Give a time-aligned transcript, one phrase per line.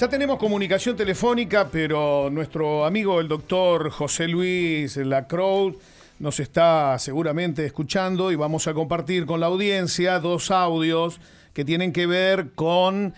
[0.00, 5.76] Ya tenemos comunicación telefónica, pero nuestro amigo el doctor José Luis Lacroix
[6.18, 11.20] nos está seguramente escuchando y vamos a compartir con la audiencia dos audios
[11.52, 13.12] que tienen que ver con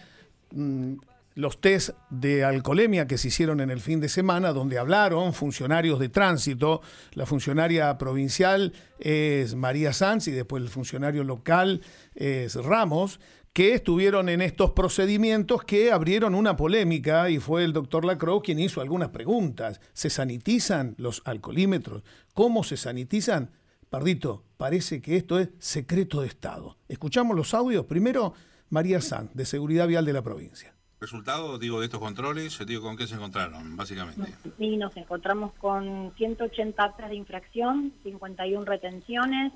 [0.51, 0.95] mm,
[1.37, 6.01] los test de alcoholemia que se hicieron en el fin de semana, donde hablaron funcionarios
[6.01, 6.83] de tránsito.
[7.13, 11.81] La funcionaria provincial es María Sanz y después el funcionario local
[12.17, 13.21] es Ramos
[13.53, 18.59] que estuvieron en estos procedimientos que abrieron una polémica y fue el doctor Lacroix quien
[18.59, 19.81] hizo algunas preguntas.
[19.93, 22.03] ¿Se sanitizan los alcoholímetros?
[22.33, 23.51] ¿Cómo se sanitizan?
[23.91, 26.79] Pardito, parece que esto es secreto de Estado.
[26.89, 27.85] Escuchamos los audios.
[27.85, 28.33] Primero,
[28.71, 30.75] María Sanz, de Seguridad Vial de la provincia.
[30.99, 34.33] Resultado, digo, de estos controles, digo, ¿con qué se encontraron, básicamente?
[34.57, 39.53] Sí, nos encontramos con 180 actas de infracción, 51 retenciones,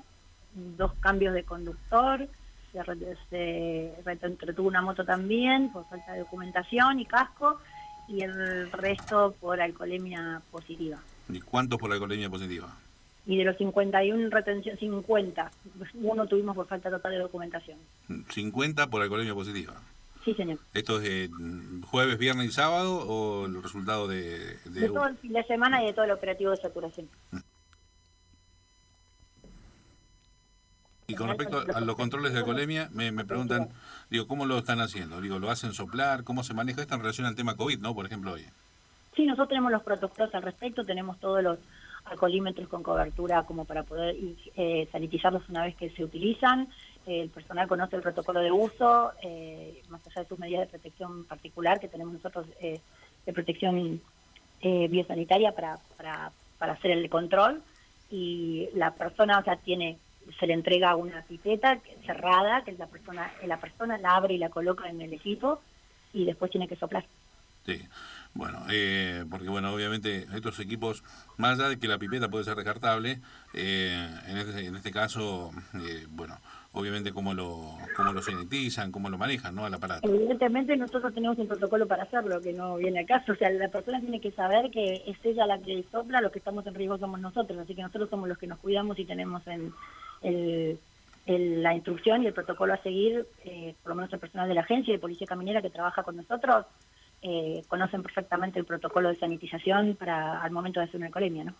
[0.53, 2.29] dos cambios de conductor,
[3.29, 3.93] se,
[4.39, 7.59] retuvo una moto también por falta de documentación y casco
[8.07, 10.97] y el resto por alcoholemia positiva.
[11.29, 12.73] ¿Y cuántos por alcoholemia positiva?
[13.25, 15.51] Y de los 51 retención, 50.
[15.95, 17.77] Uno tuvimos por falta total de documentación.
[18.29, 19.73] 50 por alcoholemia positiva.
[20.23, 20.59] Sí, señor.
[20.73, 21.29] ¿Esto es de
[21.85, 24.57] jueves, viernes y sábado o el resultado de...?
[24.65, 27.07] De, de todo el fin de semana y de todo el operativo de saturación.
[31.09, 33.69] Y con respecto a los controles de alcoholemia, me, preguntan,
[34.09, 35.21] digo, ¿cómo lo están haciendo?
[35.21, 36.25] Digo, ¿lo hacen soplar?
[36.25, 37.95] ¿Cómo se maneja esto en relación al tema COVID, no?
[37.95, 38.43] Por ejemplo, hoy.
[39.15, 41.59] Sí, nosotros tenemos los protocolos al respecto, tenemos todos los
[42.03, 44.17] alcoholímetros con cobertura como para poder
[44.57, 46.67] eh, sanitizarlos una vez que se utilizan.
[47.05, 51.23] el personal conoce el protocolo de uso, eh, más allá de sus medidas de protección
[51.23, 52.81] particular que tenemos nosotros eh,
[53.25, 54.01] de protección
[54.61, 57.61] biosanitaria para, para, para hacer el control.
[58.11, 59.99] Y la persona, o sea, tiene
[60.39, 64.49] se le entrega una pipeta cerrada, que la persona, la persona la abre y la
[64.49, 65.61] coloca en el equipo
[66.13, 67.05] y después tiene que soplar.
[67.65, 67.81] Sí,
[68.33, 71.03] bueno, eh, porque bueno, obviamente estos equipos,
[71.35, 73.19] más allá de que la pipeta puede ser descartable,
[73.53, 76.39] eh, en, este, en este caso, eh, bueno,
[76.71, 79.65] obviamente cómo lo, cómo lo sanitizan, cómo lo manejan, ¿no?
[79.65, 80.07] Al aparato.
[80.07, 83.33] Evidentemente nosotros tenemos un protocolo para hacerlo, que no viene a caso.
[83.33, 86.39] O sea, la persona tiene que saber que es ella la que sopla, los que
[86.39, 87.59] estamos en riesgo somos nosotros.
[87.59, 89.73] Así que nosotros somos los que nos cuidamos y tenemos en,
[90.21, 90.79] el,
[91.25, 94.61] la instrucción y el protocolo a seguir, eh, por lo menos el personal de la
[94.61, 96.65] agencia de Policía Caminera que trabaja con nosotros,
[97.21, 101.53] eh, conocen perfectamente el protocolo de sanitización para al momento de hacer una alcoholemia, ¿no?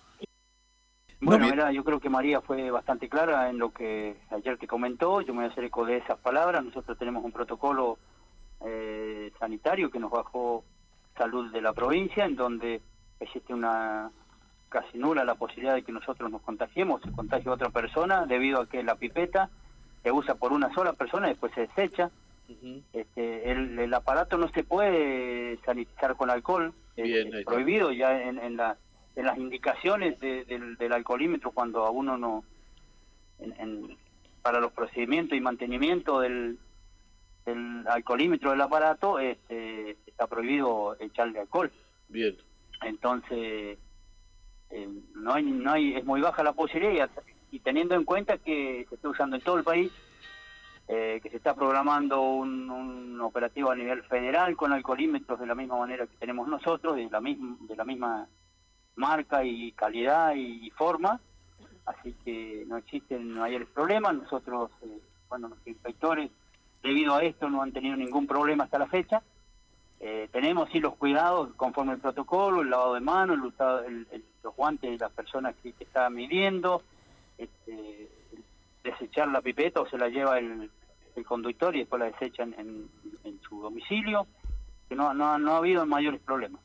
[1.20, 5.34] Bueno, yo creo que María fue bastante clara en lo que ayer te comentó, yo
[5.34, 7.98] me voy a hacer eco de esas palabras, nosotros tenemos un protocolo
[8.64, 10.64] eh, sanitario que nos bajó
[11.18, 12.82] salud de la provincia, en donde
[13.20, 14.12] existe una
[14.70, 18.68] casi nula la posibilidad de que nosotros nos contagiemos, se contagie otra persona, debido a
[18.68, 19.50] que la pipeta
[20.04, 22.12] se usa por una sola persona y después se desecha.
[22.94, 28.78] este, el, aparato no se puede sanitizar con alcohol, es, prohibido ya en, en, la,
[29.16, 32.44] en, las indicaciones del, del, alcoholímetro cuando a uno no...
[33.40, 33.98] En,
[34.42, 36.58] para los procedimientos y mantenimiento del,
[37.46, 41.70] del alcoholímetro del aparato este, está prohibido echarle alcohol.
[42.08, 42.38] Bien.
[42.82, 43.78] Entonces,
[44.70, 47.10] eh, no hay, no hay, es muy baja la posibilidad
[47.52, 49.92] y, teniendo en cuenta que se está usando en todo el país,
[50.88, 55.78] eh, que se está programando un, operativo a nivel federal con alcoholímetros de la misma
[55.78, 58.28] manera que tenemos nosotros, de la misma, de la misma
[58.96, 61.20] marca y calidad y, forma,
[61.86, 65.00] así que no existen mayores problemas, nosotros, eh,
[65.30, 66.32] bueno, los inspectores,
[66.84, 69.22] debido a esto, no han tenido ningún problema hasta la fecha,
[70.00, 73.40] eh, tenemos sí los cuidados conforme el protocolo, el lavado de manos,
[73.88, 76.84] el, los guantes de las personas que, estaban midiendo,
[77.38, 78.10] este,
[78.84, 80.70] desechar la pipeta o se la lleva el,
[81.26, 82.90] conductor y después la desechan en,
[83.42, 84.28] su domicilio,
[84.88, 86.62] que no, no, no ha habido mayores problemas.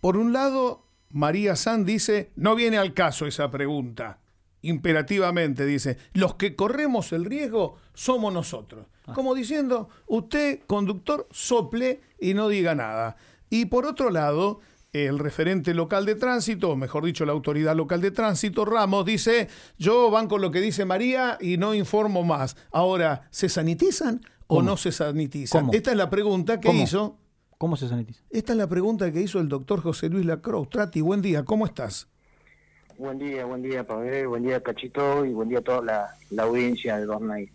[0.00, 4.21] Por un lado, María San dice, no viene al caso esa pregunta
[4.62, 8.86] imperativamente, dice, los que corremos el riesgo somos nosotros.
[9.06, 9.12] Ah.
[9.12, 13.16] Como diciendo, usted, conductor, sople y no diga nada.
[13.50, 14.60] Y por otro lado,
[14.92, 19.48] el referente local de tránsito, o mejor dicho, la autoridad local de tránsito, Ramos, dice,
[19.78, 22.56] yo van con lo que dice María y no informo más.
[22.70, 25.70] Ahora, ¿se sanitizan o no se sanitizan?
[25.72, 27.18] Esta es la pregunta que hizo...
[27.58, 28.22] ¿Cómo se sanitiza?
[28.28, 30.68] Esta es la pregunta que hizo el doctor José Luis Lacroix.
[30.68, 32.08] Trati, buen día, ¿cómo estás?
[33.02, 36.98] Buen día, buen día, Pablo, buen día, Cachito, y buen día a toda la, audiencia
[36.98, 37.48] de Dornay.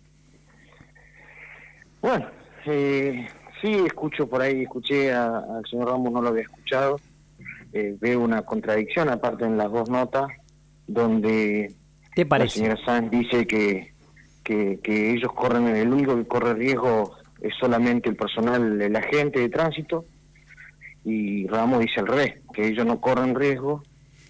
[2.01, 2.27] Bueno,
[2.65, 3.25] eh,
[3.61, 6.99] sí, escucho por ahí, escuché al señor Ramos, no lo había escuchado.
[7.71, 10.27] Eh, veo una contradicción, aparte en las dos notas,
[10.85, 11.73] donde
[12.13, 13.94] ¿Te la señora Sanz dice que,
[14.44, 19.47] que, ellos corren, el único que corre riesgo es solamente el personal, el agente de
[19.47, 20.03] tránsito,
[21.05, 23.81] y Ramos dice al revés, que ellos no corren riesgo,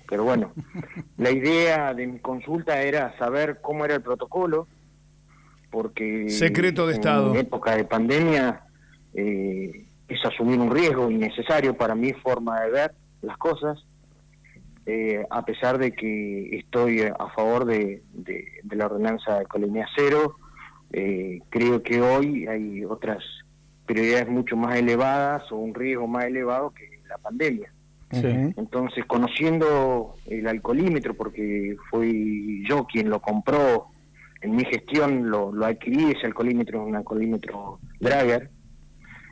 [0.07, 0.51] pero bueno,
[1.17, 4.67] la idea de mi consulta era saber cómo era el protocolo,
[5.69, 7.31] porque secreto de Estado.
[7.31, 8.61] En época de pandemia
[9.13, 13.83] eh, es asumir un riesgo innecesario para mi forma de ver las cosas,
[14.85, 18.01] eh, a pesar de que estoy a favor de,
[18.71, 20.35] la ordenanza de Colonia Cero,
[20.93, 23.21] eh, creo que hoy hay otras
[23.85, 27.69] prioridades mucho más elevadas o un riesgo más elevado que la pandemia.
[28.09, 33.87] Entonces, conociendo el alcoholímetro, porque fui yo quien lo compró
[34.41, 38.49] en mi gestión, lo, adquirí, ese alcoholímetro un alcoholímetro Drager,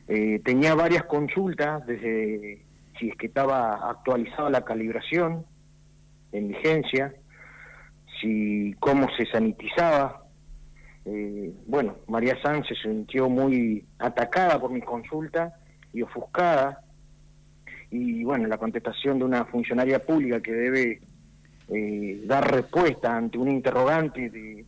[0.08, 2.64] eh, tenía varias consultas desde
[3.00, 5.46] si es que estaba actualizada la calibración
[6.32, 7.14] en vigencia,
[8.20, 10.22] si cómo se sanitizaba.
[11.06, 15.54] Eh, bueno, María Sánchez se sintió muy atacada por mi consulta
[15.94, 16.80] y ofuscada.
[17.92, 21.00] Y bueno, la contestación de una funcionaria pública que debe
[21.70, 24.66] eh, dar respuesta ante un interrogante de,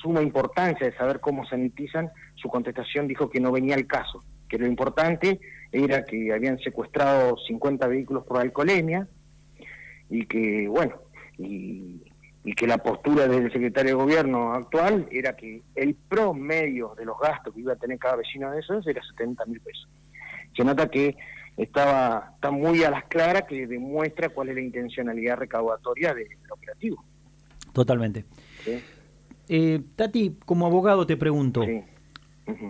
[0.00, 4.58] suma importancia de saber cómo sanitizan, su contestación dijo que no venía el caso, que
[4.58, 5.40] lo importante
[5.72, 9.06] era que habían secuestrado 50 vehículos por alcoholemia
[10.08, 10.94] y que, bueno,
[11.38, 12.00] y,
[12.56, 17.54] que la postura del secretario de gobierno actual era que el promedio de los gastos
[17.54, 19.88] que iba a tener cada vecino de esos era 70 mil pesos.
[20.56, 21.16] Se nota que
[21.56, 27.04] estaba está muy a las claras que demuestra cuál es la intencionalidad recaudatoria del operativo.
[27.72, 28.24] Totalmente.
[29.48, 31.64] Eh, Tati, como abogado te pregunto,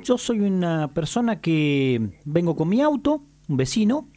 [0.03, 4.09] yo soy una persona que vengo con mi auto, un vecino,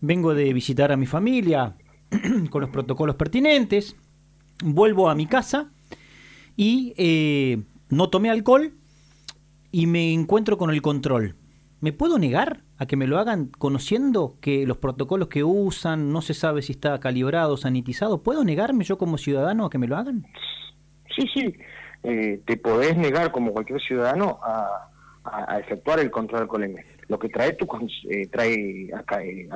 [0.00, 1.74] vengo de visitar a mi familia
[2.50, 3.96] con los protocolos pertinentes,
[4.62, 5.70] vuelvo a mi casa
[6.56, 8.72] y eh, no tomé alcohol
[9.70, 11.36] y me encuentro con el control.
[11.80, 16.22] ¿Me puedo negar a que me lo hagan conociendo que los protocolos que usan no
[16.22, 18.22] se sabe si está calibrado, sanitizado?
[18.22, 20.24] ¿Puedo negarme yo como ciudadano a que me lo hagan?
[21.14, 21.54] Sí, sí.
[22.04, 24.84] Eh, te podés negar como cualquier ciudadano a,
[25.58, 26.82] efectuar el control alcoholemia.
[27.08, 27.66] Lo que trae tu
[28.08, 29.50] eh, trae eh,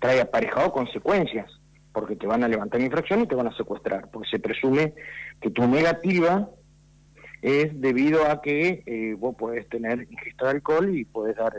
[0.00, 1.48] trae aparejado consecuencias,
[1.92, 4.94] porque te van a levantar infracción y te van a secuestrar, porque se presume
[5.40, 6.48] que tu negativa
[7.42, 11.52] es debido a que vos podés tener ingesta de alcohol y podés dar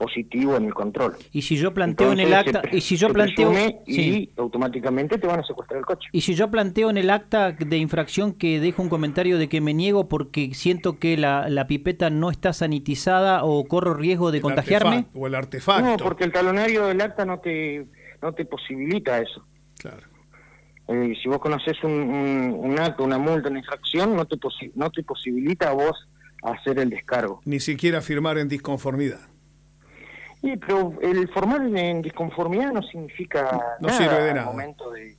[0.00, 1.14] positivo en el control.
[1.30, 3.52] Y si yo planteo en el acta, y si yo planteo
[3.86, 6.08] y automáticamente te van a secuestrar el coche.
[6.10, 9.60] Y si yo planteo en el acta de infracción que dejo un comentario de que
[9.60, 14.40] me niego porque siento que la, la pipeta no está sanitizada o corro riesgo de
[14.40, 15.84] contagiarme o el artefacto.
[15.84, 17.84] No, porque el talonario del acta no te
[18.22, 19.44] no te posibilita eso.
[19.78, 20.06] Claro.
[20.88, 24.36] Eh, si vos conoces un, un, acto, una multa, una infracción, no te
[24.74, 25.96] no te posibilita a vos
[26.42, 27.42] hacer el descargo.
[27.44, 29.29] Ni siquiera firmar en disconformidad.
[30.40, 34.46] Sí, pero el formar en disconformidad no significa no sirve de nada.
[34.46, 35.16] momento de,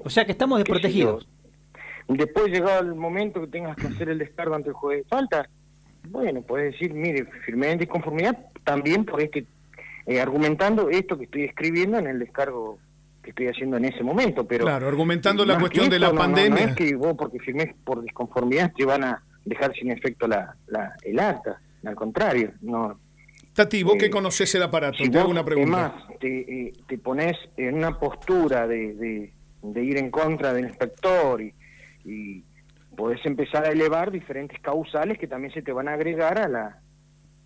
[0.00, 1.26] o sea que estamos desprotegidos.
[2.08, 5.48] Después llegado el momento que tengas que hacer el descargo ante el juez de falta,
[6.08, 9.44] bueno, puedes decir, mire, firmé en disconformidad también por este,
[10.06, 12.78] eh, argumentando esto que estoy escribiendo en el descargo
[13.22, 14.64] que estoy haciendo en ese momento, pero...
[14.64, 16.66] Claro, argumentando la cuestión de la pandemia.
[16.66, 20.56] No, es que vos porque firmé por disconformidad te van a dejar sin efecto la,
[20.66, 22.98] la, el acta, al contrario, no
[23.54, 25.94] Tati, vos que eh, conoces el aparato, te hago una pregunta.
[25.96, 29.30] Además, te, te pones en una postura de,
[29.62, 31.52] de, ir en contra del inspector y,
[32.04, 32.44] y
[32.96, 36.78] podés empezar a elevar diferentes causales que también se te van a agregar a la,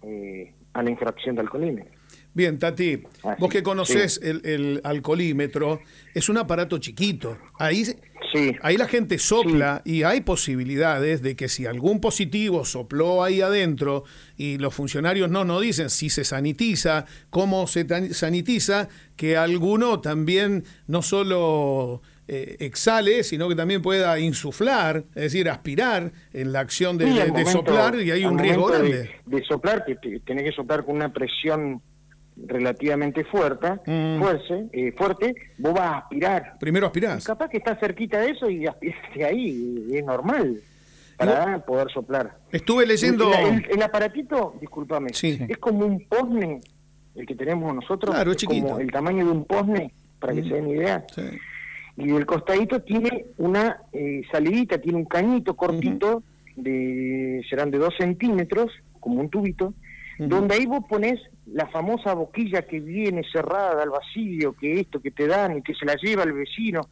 [0.02, 1.90] eh, a la infracción de alcoholímetro.
[2.34, 3.02] Bien, Tati,
[3.38, 5.80] vos que conoces el, el, alcoholímetro,
[6.14, 7.38] es un aparato chiquito.
[7.58, 7.84] Ahí
[8.62, 14.04] Ahí la gente sopla y hay posibilidades de que si algún positivo sopló ahí adentro
[14.36, 20.64] y los funcionarios no nos dicen si se sanitiza, cómo se sanitiza, que alguno también
[20.88, 26.96] no solo eh, exhale, sino que también pueda insuflar, es decir, aspirar en la acción
[26.96, 29.10] de, soplar y hay un riesgo grande.
[29.26, 31.82] De, soplar, que tenés que soplar con una presión
[32.36, 34.20] relativamente fuerte, mm.
[34.20, 36.54] fuerte, eh, fuerte, vos vas a aspirar.
[36.58, 37.24] Primero aspirás.
[37.24, 40.60] capaz que estás cerquita de eso y aspiraste ahí, es normal
[41.18, 42.32] para poder soplar.
[42.50, 43.30] Estuve leyendo...
[43.34, 46.60] El, aparatito, discúlpame, es como un posne,
[47.14, 50.48] el que tenemos nosotros, claro, es como el tamaño de un posne, para que mm.
[50.48, 51.06] se den idea.
[51.96, 56.22] Y el costadito tiene una eh, salidita, tiene un cañito cortito,
[56.56, 59.74] de serán de dos centímetros, como un tubito,
[60.18, 65.10] donde ahí vos pones la famosa boquilla que viene cerrada al vacío, que esto que
[65.10, 66.88] te dan y que se la lleva el vecino,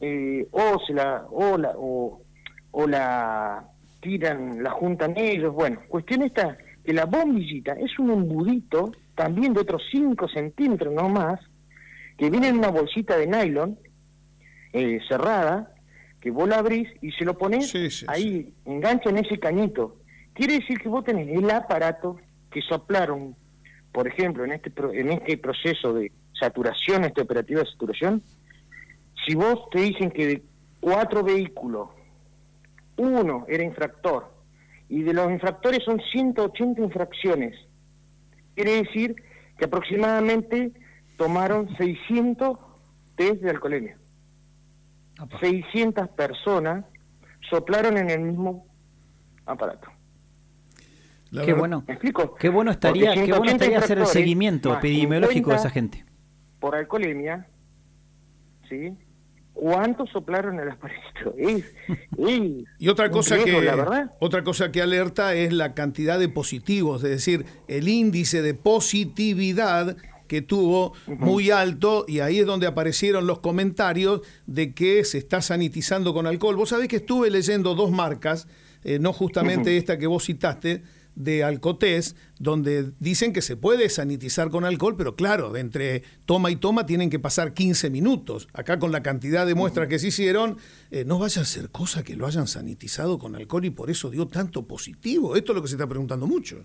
[0.00, 3.64] eh, o se la, o la, o, la
[4.00, 5.54] tiran, la juntan ellos.
[5.54, 11.08] Bueno, cuestión esta, que la bombillita es un embudito, también de otros 5 centímetros no
[11.08, 11.40] más,
[12.18, 13.78] que viene en una bolsita de nylon
[14.76, 15.72] eh, cerrada,
[16.20, 17.74] que vos la abrís y se lo pones
[18.08, 19.96] ahí, engancha en ese cañito.
[20.34, 22.18] Quiere decir que vos tenés el aparato
[22.50, 23.34] que soplaron,
[23.90, 28.22] por ejemplo, en este, en este proceso de saturación, este operativo de saturación,
[29.26, 30.42] si vos te dicen que de
[30.80, 31.88] cuatro vehículos,
[32.98, 34.30] uno era infractor,
[34.90, 37.56] y de los infractores son 180 infracciones,
[38.54, 39.16] quiere decir
[39.58, 40.72] que aproximadamente
[41.16, 42.58] tomaron 600
[43.16, 43.96] test de alcoholemia.
[45.40, 46.84] 600 personas
[47.48, 48.66] soplaron en el mismo
[49.44, 49.88] aparato.
[51.44, 51.84] qué bueno.
[51.86, 52.34] ¿Me explico?
[52.34, 56.04] Qué bueno estaría, qué bueno estaría hacer el seguimiento epidemiológico de esa gente.
[56.60, 57.46] Por alcoholemia,
[58.68, 58.96] ¿sí?
[59.52, 61.34] ¿Cuántos soplaron el aparatito?
[62.78, 67.46] y otra cosa que otra cosa que alerta es la cantidad de positivos, es decir,
[67.66, 74.22] el índice de positividad que tuvo muy alto y ahí es donde aparecieron los comentarios
[74.46, 76.56] de que se está sanitizando con alcohol.
[76.56, 78.46] Vos sabés que estuve leyendo dos marcas,
[78.84, 80.82] eh, no justamente esta que vos citaste,
[81.16, 86.50] de Alcotés, donde dicen que se puede sanitizar con alcohol, pero claro, de entre toma
[86.50, 88.48] y toma tienen que pasar 15 minutos.
[88.52, 90.58] Acá con la cantidad de muestras que se hicieron,
[90.90, 94.10] eh, no vaya a ser cosa que lo hayan sanitizado con alcohol y por eso
[94.10, 95.36] dio tanto positivo.
[95.36, 96.62] Esto es lo que se está preguntando mucho.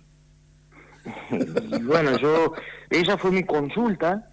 [1.31, 2.53] Y bueno, yo,
[2.89, 4.25] esa fue mi consulta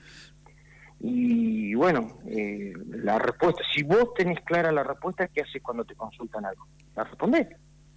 [1.00, 5.94] y bueno, eh, la respuesta, si vos tenés clara la respuesta, ¿qué haces cuando te
[5.94, 6.66] consultan algo?
[6.96, 7.48] ¿La respondés?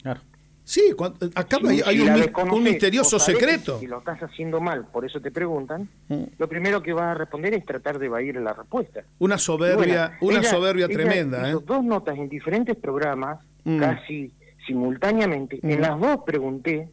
[0.02, 0.22] Claro.
[0.64, 0.96] Sí,
[1.36, 3.80] acá hay, un, misterioso secreto.
[3.80, 6.24] Si lo estás haciendo mal, por eso te preguntan, mm.
[6.38, 9.02] lo primero que vas a responder es tratar de evadir la respuesta.
[9.20, 11.50] Una soberbia, una soberbia tremenda.
[11.50, 11.56] ¿eh?
[11.66, 13.80] Dos notas en diferentes programas, mm.
[13.80, 14.32] casi
[14.66, 15.60] simultáneamente.
[15.64, 15.82] En mm.
[15.82, 16.88] las dos pregunté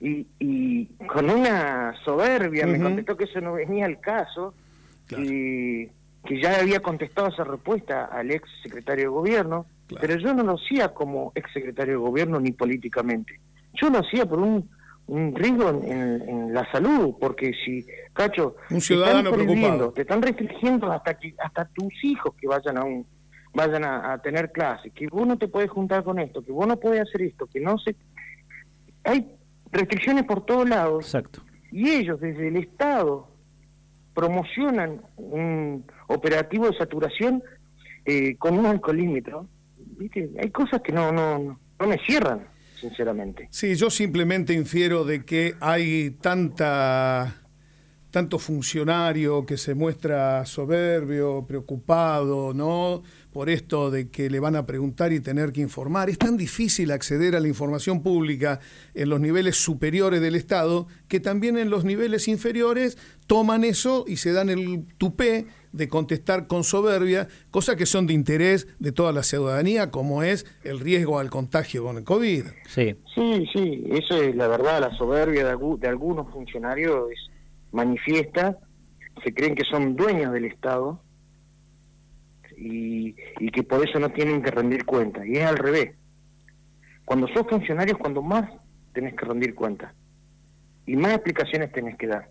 [0.00, 4.54] y, con una soberbia me contestó que eso no venía al caso
[5.10, 5.86] y
[6.24, 9.66] que ya había contestado esa respuesta al ex secretario de gobierno,
[10.00, 13.38] pero yo no lo hacía como ex secretario de gobierno ni políticamente.
[13.74, 14.68] Yo lo hacía por un,
[15.06, 20.90] un riesgo en, la salud, porque si, Cacho, un ciudadano te están te están restringiendo
[20.90, 23.06] hasta que hasta tus hijos que vayan a un
[23.52, 26.66] vayan a, a tener clases, que vos no te puedes juntar con esto, que vos
[26.66, 27.94] no puedes hacer esto, que no se
[29.04, 29.26] hay
[29.72, 31.04] restricciones por todos lados.
[31.04, 31.42] Exacto.
[31.72, 33.28] Y ellos desde el Estado
[34.14, 37.42] promocionan un operativo de saturación
[38.04, 39.46] eh, con un alcoholímetro.
[39.98, 40.30] ¿Viste?
[40.40, 42.40] Hay cosas que no, no, no me cierran,
[42.80, 43.48] sinceramente.
[43.50, 47.34] Sí, yo simplemente infiero de que hay tanta
[48.16, 53.02] tanto funcionario que se muestra soberbio, preocupado, ¿no?
[53.30, 56.08] por esto de que le van a preguntar y tener que informar.
[56.08, 58.60] Es tan difícil acceder a la información pública
[58.94, 62.96] en los niveles superiores del Estado que también en los niveles inferiores
[63.26, 68.14] toman eso y se dan el tupé de contestar con soberbia, cosas que son de
[68.14, 72.44] interés de toda la ciudadanía, como es el riesgo al contagio con el COVID.
[72.66, 77.35] Sí, sí, sí, eso es la verdad, la soberbia de, de algunos funcionarios es
[77.72, 78.56] manifiesta,
[79.22, 81.00] se creen que son dueños del Estado
[82.56, 83.14] y,
[83.50, 85.26] que por eso no tienen que rendir cuenta.
[85.26, 85.94] Y es al revés.
[87.04, 88.50] Cuando sos funcionario cuando más
[88.92, 89.94] tenés que rendir cuenta.
[90.86, 92.28] Y más explicaciones tenés que dar.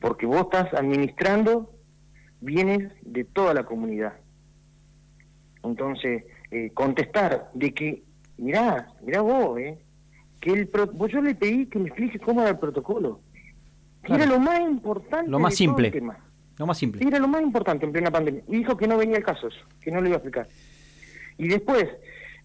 [0.00, 1.70] Porque vos estás administrando
[2.40, 4.14] bienes de toda la comunidad.
[5.62, 8.02] Entonces, eh, contestar de que,
[8.36, 9.78] mirá, mirá vos, eh,
[10.40, 13.20] que el vos yo le pedí que me explique cómo era el protocolo.
[14.08, 15.30] Era lo más importante.
[15.30, 15.90] Lo más simple.
[15.90, 16.16] tema.
[16.58, 17.06] Lo más simple.
[17.06, 18.42] Era lo más importante en plena pandemia.
[18.48, 20.48] Dijo que no venía el caso eso, que no lo iba a explicar.
[21.38, 21.86] Y después,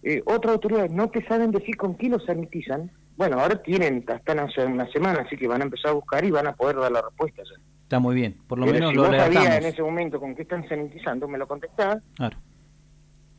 [0.02, 2.90] eh, otra autoridad, no te saben decir con qué lo sanitizan.
[3.16, 6.30] Bueno, ahora tienen, están hace una semana, así que van a empezar a buscar y
[6.30, 7.42] van a poder dar la respuesta
[7.82, 10.42] Está muy bien, por lo menos si lo vos sabías en ese momento con qué
[10.42, 12.02] están sanitizando, me lo contestás.
[12.16, 12.36] Claro.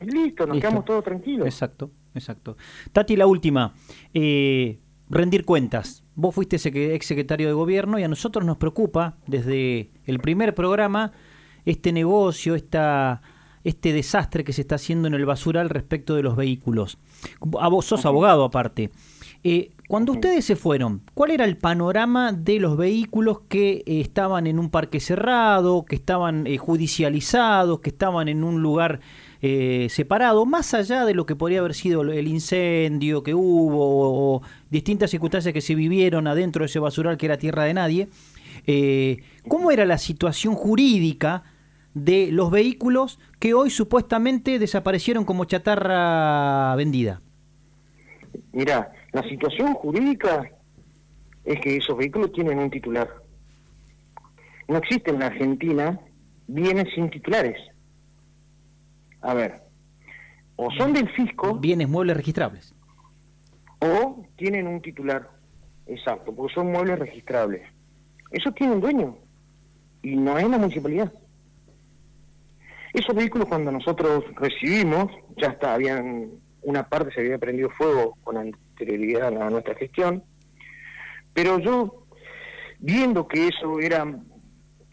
[0.00, 1.46] listo, nos quedamos todos tranquilos.
[1.46, 2.56] Exacto, exacto.
[2.92, 3.74] Tati, la última.
[4.14, 6.02] Eh, rendir cuentas.
[6.14, 6.56] Vos fuiste
[6.94, 11.12] ex secretario de gobierno y a nosotros nos preocupa desde el primer programa
[11.64, 13.22] este negocio, esta,
[13.64, 16.98] este desastre que se está haciendo en el basural respecto de los vehículos.
[17.60, 18.90] A vos sos abogado aparte.
[19.44, 24.46] Eh, cuando ustedes se fueron, ¿cuál era el panorama de los vehículos que eh, estaban
[24.46, 29.00] en un parque cerrado, que estaban eh, judicializados, que estaban en un lugar
[29.42, 34.42] eh, separado, más allá de lo que podría haber sido el incendio que hubo o
[34.70, 38.08] distintas circunstancias que se vivieron adentro de ese basural que era tierra de nadie,
[38.66, 41.44] eh, ¿cómo era la situación jurídica
[41.94, 47.20] de los vehículos que hoy supuestamente desaparecieron como chatarra vendida?
[48.52, 50.50] Mira, la situación jurídica
[51.44, 53.08] es que esos vehículos tienen un titular.
[54.68, 55.98] No existe en la Argentina
[56.48, 57.56] bienes sin titulares.
[59.20, 59.60] A ver,
[60.56, 61.54] o son del fisco.
[61.54, 62.74] Bienes muebles registrables.
[63.80, 65.28] O tienen un titular.
[65.86, 67.62] Exacto, porque son muebles registrables.
[68.30, 69.16] Eso tiene un dueño.
[70.02, 71.12] Y no es la municipalidad.
[72.92, 76.30] Esos vehículos cuando nosotros recibimos, ya está, habían,
[76.62, 80.22] una parte se había prendido fuego con anterioridad a nuestra gestión,
[81.34, 82.06] pero yo,
[82.78, 84.06] viendo que eso era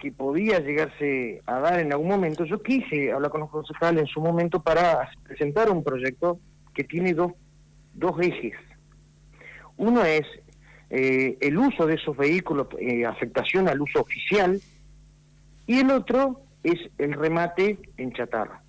[0.04, 4.08] que podía llegarse a dar en algún momento, yo quise hablar con los concejales en
[4.08, 6.40] su momento para presentar un proyecto
[6.74, 7.32] que tiene dos,
[7.94, 8.56] dos ejes.
[9.78, 10.28] Uno es
[10.90, 14.60] eh, el uso de esos vehículos, eh, afectación al uso oficial,
[15.68, 18.62] y el otro es el remate en chatarra.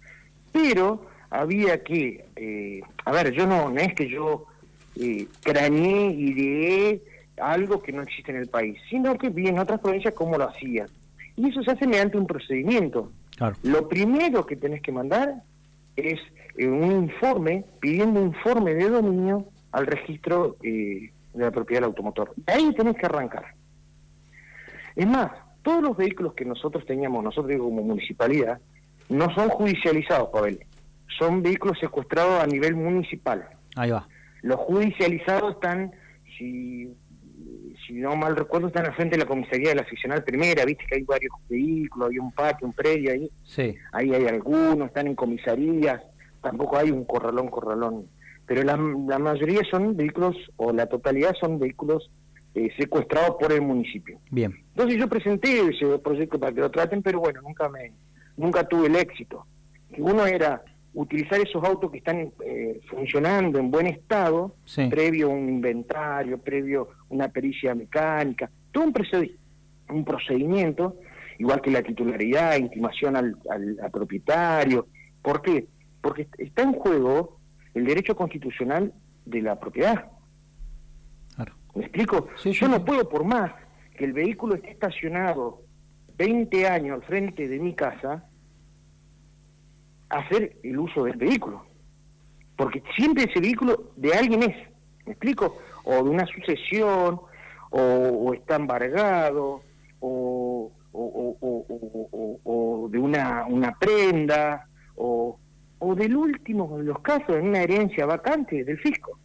[0.52, 4.46] Pero había que, eh, a ver, yo no, no es que yo
[4.94, 7.02] eh, craneé, ideé
[7.38, 10.48] algo que no existe en el país, sino que vi en otras provincias cómo lo
[10.48, 10.86] hacían.
[11.36, 13.10] Y eso se hace mediante un procedimiento.
[13.62, 15.34] Lo primero que tenés que mandar
[15.96, 16.20] es
[16.56, 22.32] eh, un informe, pidiendo informe de dominio al registro eh, de la propiedad del automotor.
[22.36, 23.46] De ahí tenés que arrancar.
[24.94, 28.60] Es más, todos los vehículos que nosotros teníamos, nosotros como municipalidad,
[29.08, 30.60] no son judicializados, Pavel.
[31.18, 33.46] Son vehículos secuestrados a nivel municipal.
[33.74, 34.06] Ahí va.
[34.42, 35.92] Los judicializados están,
[36.38, 36.94] si
[37.86, 40.84] si no mal recuerdo, están al frente de la comisaría de la seccional primera, viste
[40.86, 43.28] que hay varios vehículos, hay un patio, un predio ahí.
[43.44, 43.74] Sí.
[43.92, 46.02] Ahí hay algunos, están en comisarías,
[46.42, 48.06] tampoco hay un corralón, corralón.
[48.46, 52.10] Pero la, la mayoría son vehículos, o la totalidad son vehículos
[52.54, 54.18] eh, secuestrados por el municipio.
[54.30, 54.54] Bien.
[54.70, 57.92] Entonces yo presenté ese proyecto para que lo traten, pero bueno, nunca me
[58.36, 59.44] nunca tuve el éxito.
[59.96, 60.62] Uno era
[60.94, 64.54] utilizar esos autos que están eh, funcionando en buen estado,
[64.88, 68.94] previo a un inventario, previo una pericia mecánica, todo un,
[69.90, 70.96] un procedimiento,
[71.38, 73.36] igual que la titularidad, intimación al,
[73.92, 74.86] propietario.
[75.20, 75.66] ¿Por qué?
[76.00, 77.38] Porque está en juego
[77.74, 78.92] el derecho constitucional
[79.24, 80.06] de la propiedad.
[81.74, 82.28] ¿Me explico?
[82.44, 83.50] Yo no puedo, por más
[83.96, 85.60] que el vehículo esté estacionado
[86.16, 88.24] 20 años al frente de mi casa,
[90.18, 91.64] hacer el uso del vehículo.
[92.56, 94.56] Porque siempre ese vehículo de alguien es,
[95.06, 95.58] ¿me explico?
[95.84, 97.20] O de una sucesión,
[97.70, 99.62] o, está embargado,
[100.00, 101.68] o, o,
[102.90, 105.38] de una, una prenda, o,
[105.80, 109.18] o del último de los casos, en una herencia vacante del fisco.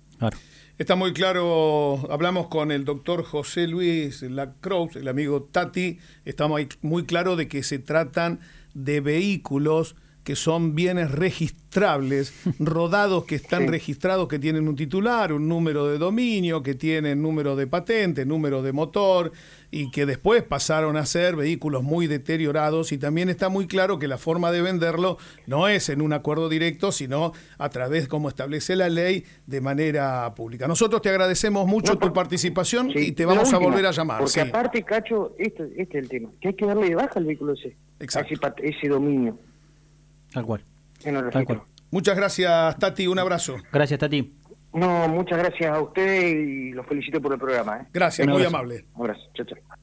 [0.80, 7.06] Está muy claro, hablamos con el doctor José Luis Lacroix, el amigo Tati, está muy
[7.06, 8.40] claro de que se tratan
[8.74, 15.48] de vehículos que son bienes registrables, rodados que están registrados, que tienen un titular, un
[15.48, 19.32] número de dominio, que tienen número de patente, número de motor,
[19.72, 22.92] y que después pasaron a ser vehículos muy deteriorados.
[22.92, 26.50] Y también está muy claro que la forma de venderlo no es en un acuerdo
[26.50, 30.68] directo, sino a través, como establece la ley, de manera pública.
[30.68, 34.20] Nosotros te agradecemos mucho tu participación y te vamos a volver a llamar.
[34.20, 37.26] Porque aparte, Cacho, este, este, es el tema, que hay que darle de baja al
[37.26, 38.54] vehículo ese, Exacto.
[38.64, 39.38] ese dominio.
[40.34, 40.64] Tal cual.
[41.92, 43.08] Muchas gracias, Tati.
[43.08, 43.58] Un abrazo.
[43.72, 44.34] Gracias, Tati.
[44.74, 47.78] No, muchas gracias a usted y los felicito por el programa.
[47.78, 47.88] ¿eh?
[47.92, 48.86] Gracias, muy amable.
[48.94, 49.28] Un abrazo.
[49.34, 49.79] Chao, chao.